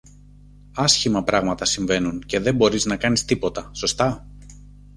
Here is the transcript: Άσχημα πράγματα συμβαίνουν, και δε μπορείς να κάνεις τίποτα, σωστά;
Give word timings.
Άσχημα 0.75 1.23
πράγματα 1.23 1.65
συμβαίνουν, 1.65 2.23
και 2.25 2.39
δε 2.39 2.53
μπορείς 2.53 2.85
να 2.85 2.95
κάνεις 2.97 3.25
τίποτα, 3.25 3.69
σωστά; 3.73 4.27